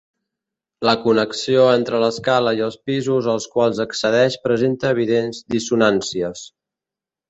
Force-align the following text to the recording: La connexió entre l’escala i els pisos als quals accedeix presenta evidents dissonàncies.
La 0.87 0.95
connexió 1.03 1.65
entre 1.73 1.99
l’escala 2.05 2.55
i 2.61 2.65
els 2.69 2.79
pisos 2.89 3.29
als 3.37 3.49
quals 3.55 3.85
accedeix 3.87 4.41
presenta 4.49 4.93
evidents 4.99 5.47
dissonàncies. 5.59 6.49